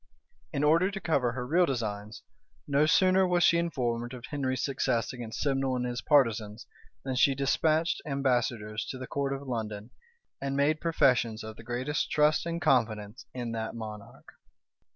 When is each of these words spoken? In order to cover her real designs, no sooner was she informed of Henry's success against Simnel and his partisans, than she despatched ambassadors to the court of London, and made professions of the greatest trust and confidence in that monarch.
In 0.51 0.63
order 0.63 0.89
to 0.89 0.99
cover 0.99 1.33
her 1.33 1.45
real 1.45 1.67
designs, 1.67 2.23
no 2.67 2.87
sooner 2.87 3.27
was 3.27 3.43
she 3.43 3.59
informed 3.59 4.15
of 4.15 4.25
Henry's 4.25 4.63
success 4.63 5.13
against 5.13 5.39
Simnel 5.41 5.75
and 5.75 5.85
his 5.85 6.01
partisans, 6.01 6.65
than 7.03 7.13
she 7.13 7.35
despatched 7.35 8.01
ambassadors 8.03 8.83
to 8.85 8.97
the 8.97 9.05
court 9.05 9.31
of 9.31 9.47
London, 9.47 9.91
and 10.41 10.57
made 10.57 10.81
professions 10.81 11.43
of 11.43 11.55
the 11.55 11.61
greatest 11.63 12.09
trust 12.09 12.47
and 12.47 12.59
confidence 12.59 13.27
in 13.35 13.51
that 13.51 13.75
monarch. 13.75 14.25